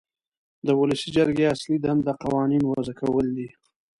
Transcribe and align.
د 0.65 0.67
ولسي 0.79 1.09
جرګې 1.17 1.51
اصلي 1.53 1.77
دنده 1.85 2.13
قوانین 2.23 2.63
وضع 2.65 2.93
کول 3.01 3.27
دي. 3.37 3.49